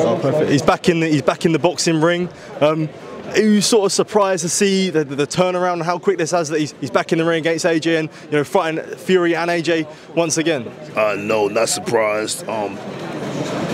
Oh, 0.00 0.18
perfect. 0.20 0.50
He's 0.50 0.62
back 0.62 0.88
in 0.88 1.00
the 1.00 1.08
he's 1.08 1.22
back 1.22 1.44
in 1.44 1.52
the 1.52 1.58
boxing 1.58 2.00
ring. 2.00 2.28
Um, 2.60 2.88
are 3.30 3.40
you 3.40 3.60
sort 3.60 3.84
of 3.84 3.92
surprised 3.92 4.42
to 4.42 4.48
see 4.48 4.88
the, 4.88 5.04
the, 5.04 5.16
the 5.16 5.26
turnaround 5.26 5.74
and 5.74 5.82
how 5.82 5.98
quick 5.98 6.16
this 6.16 6.30
has 6.30 6.48
that 6.48 6.60
he's, 6.60 6.72
he's 6.80 6.90
back 6.90 7.12
in 7.12 7.18
the 7.18 7.24
ring 7.24 7.40
against 7.40 7.66
AJ 7.66 7.98
and 7.98 8.08
you 8.24 8.38
know 8.38 8.44
fighting 8.44 8.82
Fury 8.96 9.34
and 9.36 9.50
AJ 9.50 9.86
once 10.14 10.38
again? 10.38 10.66
Uh, 10.96 11.14
no, 11.18 11.48
not 11.48 11.68
surprised. 11.68 12.48
Um, 12.48 12.78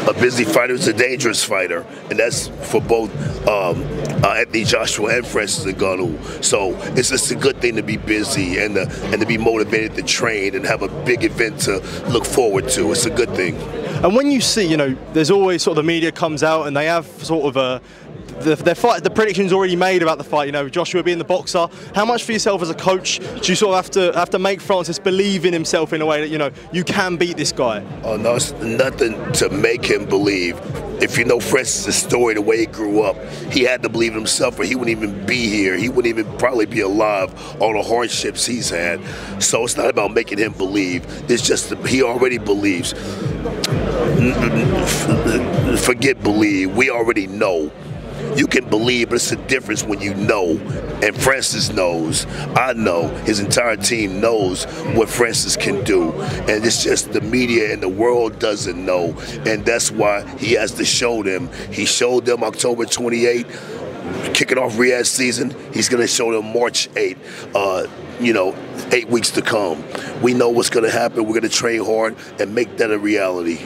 a 0.09 0.13
busy 0.13 0.45
fighter 0.45 0.75
is 0.75 0.87
a 0.87 0.93
dangerous 0.93 1.43
fighter, 1.43 1.87
and 2.11 2.19
that's 2.19 2.49
for 2.71 2.81
both 2.81 3.11
um, 3.49 3.83
uh, 4.23 4.35
Anthony 4.35 4.65
Joshua 4.65 5.17
and 5.17 5.27
Francis 5.27 5.65
Ngannou. 5.65 6.45
So 6.45 6.75
it's 6.95 7.09
just 7.09 7.31
a 7.31 7.35
good 7.35 7.59
thing 7.63 7.77
to 7.77 7.83
be 7.83 7.97
busy 7.97 8.59
and 8.59 8.75
to, 8.75 8.83
and 9.05 9.21
to 9.21 9.27
be 9.27 9.39
motivated 9.39 9.95
to 9.95 10.03
train 10.03 10.57
and 10.57 10.67
have 10.67 10.83
a 10.83 10.89
big 11.05 11.25
event 11.25 11.61
to 11.61 11.79
look 12.11 12.27
forward 12.27 12.69
to. 12.71 12.93
It's 12.93 13.07
a 13.07 13.11
good 13.11 13.31
thing. 13.31 13.55
And 14.05 14.15
when 14.15 14.31
you 14.31 14.43
see, 14.43 14.67
you 14.67 14.77
know, 14.77 14.95
there's 15.15 15.31
always 15.31 15.63
sort 15.63 15.79
of 15.79 15.83
the 15.83 15.87
media 15.87 16.13
comes 16.13 16.43
out 16.43 16.67
and 16.67 16.77
they 16.77 16.85
have 16.85 17.07
sort 17.25 17.47
of 17.47 17.57
a 17.57 17.81
the, 18.41 18.55
their 18.57 18.75
fight, 18.75 19.03
the 19.03 19.09
predictions 19.09 19.51
already 19.51 19.77
made 19.77 20.03
about 20.03 20.19
the 20.19 20.25
fight. 20.25 20.45
You 20.45 20.53
know, 20.53 20.69
Joshua 20.69 21.03
being 21.03 21.17
the 21.17 21.25
boxer. 21.25 21.69
How 21.95 22.05
much 22.05 22.25
for 22.25 22.33
yourself 22.33 22.61
as 22.61 22.69
a 22.69 22.75
coach 22.75 23.19
do 23.19 23.53
you 23.53 23.57
sort 23.57 23.75
of 23.75 23.83
have 23.83 23.91
to 23.93 24.19
have 24.19 24.29
to 24.31 24.39
make 24.39 24.61
Francis 24.61 24.99
believe 24.99 25.47
in 25.47 25.55
himself 25.55 25.95
in 25.95 26.03
a 26.03 26.07
way 26.07 26.21
that 26.21 26.29
you 26.29 26.37
know 26.37 26.51
you 26.71 26.85
can 26.85 27.17
beat 27.17 27.39
this 27.39 27.51
guy? 27.51 27.83
Oh 28.03 28.17
no, 28.17 28.35
it's 28.35 28.53
nothing 28.53 29.33
to 29.35 29.49
make 29.49 29.87
him 29.87 30.05
believe. 30.05 30.61
If 31.03 31.19
you 31.19 31.25
know 31.25 31.41
Francis' 31.41 31.97
story, 31.97 32.35
the 32.35 32.43
way 32.43 32.59
he 32.59 32.67
grew 32.67 33.03
up, 33.03 33.17
he 33.51 33.63
had 33.63 33.83
to 33.83 33.89
believe 33.89 34.13
in 34.13 34.19
himself, 34.19 34.59
or 34.59 34.65
he 34.65 34.75
wouldn't 34.75 34.97
even 34.97 35.27
be 35.27 35.49
here. 35.49 35.77
He 35.77 35.89
wouldn't 35.89 36.07
even 36.07 36.31
probably 36.39 36.67
be 36.67 36.81
alive. 36.81 37.35
All 37.61 37.73
the 37.73 37.83
hardships 37.83 38.47
he's 38.47 38.71
had. 38.71 39.01
So 39.43 39.65
it's 39.65 39.77
not 39.77 39.89
about 39.89 40.13
making 40.13 40.39
him 40.39 40.53
believe. 40.53 41.05
It's 41.31 41.47
just 41.47 41.75
he 41.87 42.03
already 42.03 42.39
believes. 42.39 42.93
Forget 45.79 46.23
believe. 46.23 46.77
We 46.77 46.91
already 46.91 47.27
know 47.27 47.71
you 48.37 48.47
can 48.47 48.69
believe, 48.69 49.11
but 49.11 49.17
it's 49.17 49.31
a 49.33 49.37
difference 49.37 49.85
when 49.85 50.01
you 50.01 50.15
know. 50.15 50.59
And 51.03 51.17
Francis 51.17 51.71
knows. 51.71 52.27
I 52.57 52.73
know. 52.73 53.09
His 53.25 53.39
entire 53.39 53.77
team 53.77 54.21
knows 54.21 54.65
what 54.95 55.09
Francis 55.09 55.57
can 55.57 55.85
do. 55.85 56.13
And 56.23 56.65
it's 56.65 56.83
just 56.83 57.13
the 57.13 57.21
media 57.21 57.73
and 57.73 57.83
the 57.83 57.89
world 57.89 58.39
doesn't 58.39 58.83
know. 58.85 59.17
And 59.47 59.65
that's 59.65 59.91
why 59.91 60.27
he 60.39 60.53
has 60.55 60.73
to 60.73 60.85
show 60.85 61.23
them. 61.23 61.49
He 61.71 61.85
showed 61.85 62.25
them 62.25 62.43
October 62.43 62.85
28th, 62.85 64.35
kicking 64.35 64.59
off 64.59 64.73
Riyadh 64.73 65.07
season. 65.07 65.55
He's 65.73 65.89
going 65.89 66.01
to 66.01 66.09
show 66.09 66.33
them 66.33 66.53
March 66.53 66.91
8th. 66.93 67.19
Uh, 67.55 67.87
you 68.21 68.33
know, 68.33 68.55
eight 68.93 69.09
weeks 69.09 69.31
to 69.33 69.43
come. 69.43 69.85
We 70.23 70.35
know 70.35 70.49
what's 70.49 70.71
going 70.71 70.85
to 70.85 70.91
happen. 70.91 71.25
We're 71.25 71.31
going 71.31 71.43
to 71.43 71.49
train 71.49 71.85
hard 71.85 72.17
and 72.41 72.55
make 72.55 72.77
that 72.79 72.91
a 72.91 72.99
reality. 72.99 73.59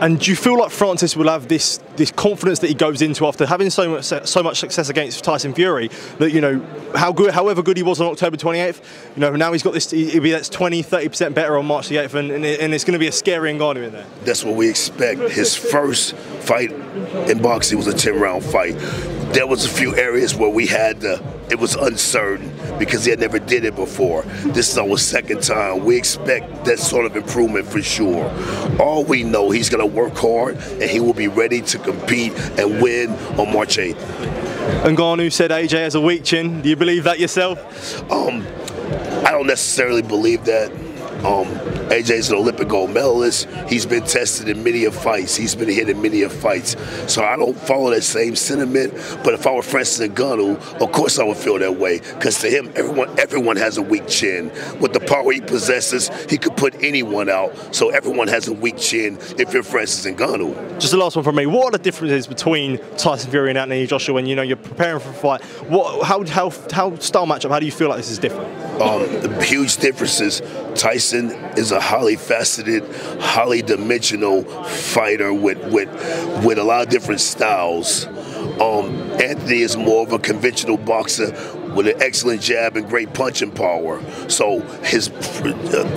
And 0.00 0.18
do 0.18 0.30
you 0.30 0.36
feel 0.36 0.58
like 0.58 0.70
Francis 0.70 1.16
will 1.16 1.28
have 1.28 1.48
this 1.48 1.78
this 1.96 2.10
confidence 2.10 2.58
that 2.58 2.66
he 2.66 2.74
goes 2.74 3.00
into 3.00 3.26
after 3.26 3.46
having 3.46 3.70
so 3.70 3.88
much 3.88 4.04
so 4.04 4.42
much 4.42 4.58
success 4.58 4.88
against 4.88 5.22
Tyson 5.22 5.54
Fury 5.54 5.88
that 6.18 6.32
you 6.32 6.40
know 6.40 6.60
how 6.94 7.12
good 7.12 7.32
however 7.32 7.62
good 7.62 7.76
he 7.76 7.82
was 7.84 8.00
on 8.00 8.08
October 8.08 8.36
28th 8.36 8.80
you 9.14 9.20
know 9.20 9.30
now 9.36 9.52
he's 9.52 9.62
got 9.62 9.72
this 9.72 9.90
he'll 9.92 10.20
be 10.20 10.32
that's 10.32 10.48
20 10.48 10.82
30% 10.82 11.34
better 11.34 11.56
on 11.56 11.66
March 11.66 11.88
the 11.88 11.96
8th 11.96 12.14
and, 12.14 12.32
and, 12.32 12.44
and 12.44 12.74
it's 12.74 12.82
going 12.82 12.94
to 12.94 12.98
be 12.98 13.06
a 13.06 13.12
scary 13.12 13.52
Ngannou 13.52 13.86
in 13.86 13.92
there. 13.92 14.06
That's 14.24 14.42
what 14.44 14.56
we 14.56 14.68
expect. 14.68 15.20
His 15.30 15.54
first 15.54 16.14
fight 16.14 16.72
in 17.28 17.40
boxing 17.40 17.78
was 17.78 17.86
a 17.86 17.94
10 17.94 18.18
round 18.18 18.44
fight. 18.44 18.74
There 19.34 19.48
was 19.48 19.64
a 19.64 19.68
few 19.68 19.96
areas 19.96 20.36
where 20.36 20.48
we 20.48 20.64
had 20.64 21.00
to, 21.00 21.20
it 21.50 21.58
was 21.58 21.74
uncertain 21.74 22.52
because 22.78 23.04
he 23.04 23.10
had 23.10 23.18
never 23.18 23.40
did 23.40 23.64
it 23.64 23.74
before. 23.74 24.22
This 24.54 24.70
is 24.70 24.78
our 24.78 24.96
second 24.96 25.42
time. 25.42 25.84
We 25.84 25.96
expect 25.96 26.64
that 26.66 26.78
sort 26.78 27.04
of 27.04 27.16
improvement 27.16 27.66
for 27.66 27.82
sure. 27.82 28.30
All 28.80 29.02
we 29.04 29.24
know, 29.24 29.50
he's 29.50 29.68
going 29.68 29.80
to 29.80 29.92
work 29.92 30.14
hard 30.14 30.56
and 30.56 30.84
he 30.84 31.00
will 31.00 31.14
be 31.14 31.26
ready 31.26 31.60
to 31.62 31.78
compete 31.80 32.32
and 32.60 32.80
win 32.80 33.10
on 33.36 33.52
March 33.52 33.76
8th. 33.76 33.96
Ngannou 34.84 35.32
said 35.32 35.50
AJ 35.50 35.82
has 35.82 35.96
a 35.96 36.00
weak 36.00 36.22
chin. 36.22 36.62
Do 36.62 36.68
you 36.68 36.76
believe 36.76 37.02
that 37.02 37.18
yourself? 37.18 37.58
Um, 38.12 38.46
I 39.26 39.32
don't 39.32 39.48
necessarily 39.48 40.02
believe 40.02 40.44
that. 40.44 40.70
Um, 41.24 41.46
AJ's 41.88 42.30
an 42.30 42.36
Olympic 42.36 42.68
gold 42.68 42.90
medalist. 42.90 43.48
He's 43.68 43.86
been 43.86 44.04
tested 44.04 44.48
in 44.48 44.62
many 44.62 44.84
of 44.84 44.94
fights. 44.94 45.36
He's 45.36 45.54
been 45.54 45.68
hit 45.68 45.88
in 45.88 46.02
many 46.02 46.22
of 46.22 46.32
fights. 46.32 46.76
So 47.10 47.24
I 47.24 47.36
don't 47.36 47.58
follow 47.58 47.90
that 47.90 48.02
same 48.02 48.36
sentiment. 48.36 48.92
But 49.24 49.32
if 49.34 49.46
I 49.46 49.52
were 49.52 49.62
Francis 49.62 50.06
Ngannou, 50.08 50.82
of 50.82 50.92
course 50.92 51.18
I 51.18 51.24
would 51.24 51.36
feel 51.36 51.58
that 51.58 51.76
way. 51.76 52.00
Because 52.00 52.40
to 52.40 52.50
him, 52.50 52.70
everyone 52.76 53.18
everyone 53.18 53.56
has 53.56 53.78
a 53.78 53.82
weak 53.82 54.06
chin. 54.06 54.50
With 54.80 54.92
the 54.92 55.00
power 55.00 55.32
he 55.32 55.40
possesses, 55.40 56.10
he 56.28 56.36
could 56.36 56.56
put 56.56 56.74
anyone 56.82 57.30
out. 57.30 57.74
So 57.74 57.90
everyone 57.90 58.28
has 58.28 58.48
a 58.48 58.52
weak 58.52 58.76
chin 58.76 59.18
if 59.38 59.54
you're 59.54 59.62
Francis 59.62 60.04
Ngannou. 60.04 60.78
Just 60.78 60.92
the 60.92 60.98
last 60.98 61.16
one 61.16 61.24
from 61.24 61.36
me. 61.36 61.46
What 61.46 61.66
are 61.66 61.78
the 61.78 61.78
differences 61.78 62.26
between 62.26 62.78
Tyson 62.96 63.30
Fury 63.30 63.48
and 63.50 63.58
Anthony 63.58 63.86
Joshua 63.86 64.14
when 64.14 64.26
you 64.26 64.36
know 64.36 64.42
you're 64.42 64.56
preparing 64.56 65.00
for 65.00 65.08
a 65.10 65.14
fight? 65.14 65.44
What, 65.70 66.04
how, 66.04 66.24
how, 66.26 66.50
how 66.70 66.96
style 66.96 67.26
matchup? 67.26 67.50
How 67.50 67.60
do 67.60 67.66
you 67.66 67.72
feel 67.72 67.88
like 67.88 67.98
this 67.98 68.10
is 68.10 68.18
different? 68.18 68.50
Um, 68.80 69.02
the 69.20 69.44
huge 69.44 69.76
differences. 69.76 70.42
Tyson 71.14 71.30
is 71.56 71.70
a 71.70 71.80
highly 71.80 72.16
faceted, 72.16 72.82
highly 73.20 73.62
dimensional 73.62 74.42
fighter 74.42 75.32
with 75.32 75.58
with 75.72 75.88
with 76.44 76.58
a 76.58 76.64
lot 76.64 76.82
of 76.82 76.88
different 76.88 77.20
styles. 77.20 78.06
Um, 78.60 78.94
Anthony 79.20 79.60
is 79.60 79.76
more 79.76 80.02
of 80.02 80.12
a 80.12 80.18
conventional 80.18 80.76
boxer 80.76 81.30
with 81.74 81.88
an 81.88 82.00
excellent 82.00 82.40
jab 82.40 82.76
and 82.76 82.88
great 82.88 83.12
punching 83.14 83.52
power. 83.52 84.00
So 84.28 84.60
his, 84.82 85.08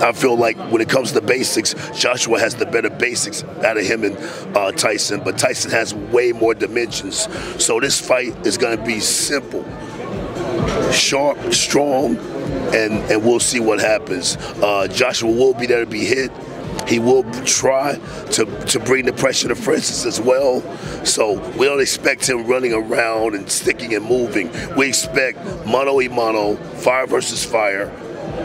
I 0.02 0.12
feel 0.12 0.36
like 0.36 0.56
when 0.70 0.80
it 0.80 0.88
comes 0.88 1.12
to 1.12 1.20
basics, 1.20 1.74
Joshua 1.98 2.40
has 2.40 2.54
the 2.54 2.66
better 2.66 2.90
basics 2.90 3.44
out 3.64 3.76
of 3.76 3.84
him 3.84 4.02
and 4.02 4.16
uh, 4.56 4.72
Tyson, 4.72 5.20
but 5.24 5.38
Tyson 5.38 5.70
has 5.70 5.94
way 5.94 6.32
more 6.32 6.54
dimensions. 6.54 7.28
So 7.62 7.78
this 7.78 8.00
fight 8.00 8.34
is 8.46 8.56
going 8.56 8.76
to 8.76 8.84
be 8.84 8.98
simple, 8.98 9.64
sharp, 10.90 11.52
strong, 11.52 12.16
and 12.74 12.94
and 13.10 13.24
we'll 13.24 13.40
see 13.40 13.60
what 13.60 13.80
happens. 13.80 14.36
Uh, 14.62 14.88
Joshua 14.88 15.30
will 15.30 15.54
be 15.54 15.66
there 15.66 15.80
to 15.80 15.90
be 15.90 16.04
hit. 16.04 16.30
He 16.86 16.98
will 16.98 17.24
try 17.44 17.96
to, 18.32 18.44
to 18.66 18.80
bring 18.80 19.04
the 19.04 19.12
pressure 19.12 19.48
to 19.48 19.54
Francis 19.54 20.06
as 20.06 20.20
well. 20.20 20.62
So 21.04 21.38
we 21.58 21.66
don't 21.66 21.80
expect 21.80 22.28
him 22.28 22.46
running 22.46 22.72
around 22.72 23.34
and 23.34 23.50
sticking 23.50 23.94
and 23.94 24.04
moving. 24.04 24.50
We 24.74 24.88
expect 24.88 25.38
mano 25.66 26.00
a 26.00 26.08
mano, 26.08 26.56
fire 26.76 27.06
versus 27.06 27.44
fire. 27.44 27.88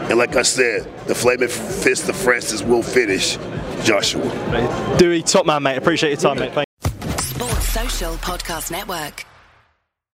And 0.10 0.18
like 0.18 0.36
I 0.36 0.42
said, 0.42 0.84
the 1.08 1.16
flaming 1.16 1.48
fist 1.48 2.10
of 2.10 2.18
Francis 2.18 2.62
will 2.62 2.84
finish 2.84 3.38
Joshua. 3.84 4.98
Dewey, 4.98 5.22
top 5.22 5.46
man, 5.46 5.64
mate. 5.64 5.78
Appreciate 5.78 6.10
your 6.10 6.20
time, 6.20 6.40
mate. 6.40 6.54
Thank 6.54 6.68
Sports 7.22 7.70
Social 7.70 8.14
Podcast 8.16 8.72
Network. 8.72 9.26